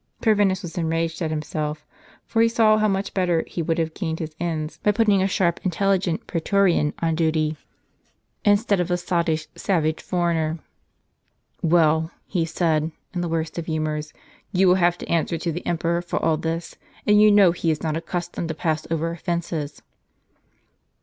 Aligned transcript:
"Corvinus 0.23 0.63
was 0.63 0.79
enraged 0.79 1.21
at 1.21 1.29
himself; 1.29 1.85
for 2.25 2.41
he 2.41 2.49
saw 2.49 2.79
how 2.79 2.87
much 2.87 3.13
better 3.13 3.43
he 3.45 3.63
w^ould 3.63 3.77
have 3.77 3.93
gained 3.93 4.17
his 4.17 4.35
ends, 4.39 4.79
by 4.81 4.91
putting 4.91 5.21
a 5.21 5.27
sharp, 5.27 5.59
intelligent 5.63 6.25
prsetorian 6.25 6.91
on 7.03 7.13
duty, 7.13 7.55
instead 8.43 8.79
of 8.79 8.89
a 8.89 8.97
sottish, 8.97 9.45
savage 9.55 10.01
foreigner. 10.01 10.57
"Well," 11.61 12.09
he 12.25 12.45
said, 12.47 12.91
in 13.13 13.21
the 13.21 13.29
worst 13.29 13.59
of 13.59 13.67
huuiors, 13.67 14.11
"you 14.51 14.67
will 14.67 14.73
have 14.81 14.97
to 14.97 15.07
answer 15.07 15.37
to 15.37 15.51
the 15.51 15.63
emperor 15.67 16.01
for 16.01 16.17
all 16.17 16.35
this; 16.37 16.77
and 17.05 17.21
you 17.21 17.31
know 17.31 17.51
he 17.51 17.69
is 17.69 17.83
not 17.83 17.95
accustomed 17.95 18.47
to 18.47 18.55
pass 18.55 18.87
over 18.89 19.11
offences." 19.11 19.83